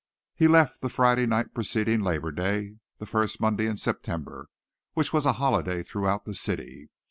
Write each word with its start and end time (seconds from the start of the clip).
He 0.33 0.47
left 0.47 0.81
the 0.81 0.89
Friday 0.89 1.27
night 1.27 1.53
preceding 1.53 2.01
Labor 2.01 2.31
Day, 2.31 2.77
the 2.97 3.05
first 3.05 3.39
Monday 3.39 3.67
in 3.67 3.77
September, 3.77 4.47
which 4.95 5.13
was 5.13 5.27
a 5.27 5.33
holiday 5.33 5.83
throughout 5.83 6.25
the 6.25 6.33
city. 6.33 6.89